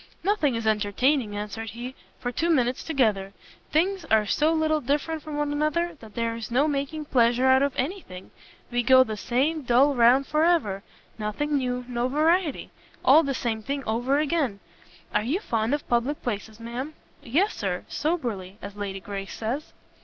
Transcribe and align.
"Nothing 0.23 0.55
is 0.55 0.65
entertaining," 0.65 1.35
answered 1.37 1.69
he, 1.69 1.93
"for 2.19 2.31
two 2.31 2.49
minutes 2.49 2.83
together. 2.83 3.33
Things 3.71 4.03
are 4.05 4.25
so 4.25 4.51
little 4.51 4.81
different 4.81 5.23
one 5.23 5.35
from 5.37 5.53
another, 5.53 5.95
that 5.99 6.15
there 6.15 6.35
is 6.35 6.49
no 6.49 6.67
making 6.67 7.05
pleasure 7.05 7.45
out 7.45 7.61
of 7.61 7.75
any 7.75 8.01
thing. 8.01 8.31
We 8.71 8.81
go 8.81 9.03
the 9.03 9.15
same 9.15 9.61
dull 9.61 9.93
round 9.93 10.25
for 10.25 10.43
ever; 10.43 10.81
nothing 11.19 11.53
new, 11.55 11.85
no 11.87 12.07
variety! 12.07 12.71
all 13.05 13.21
the 13.21 13.35
same 13.35 13.61
thing 13.61 13.83
over 13.85 14.17
again! 14.17 14.59
Are 15.13 15.21
you 15.21 15.39
fond 15.39 15.71
of 15.75 15.87
public 15.87 16.23
places, 16.23 16.59
ma'am?" 16.59 16.95
"Yes, 17.21 17.53
Sir, 17.53 17.83
soberly, 17.87 18.57
as 18.59 18.75
Lady 18.75 18.99
Grace 19.01 19.35
says." 19.35 19.71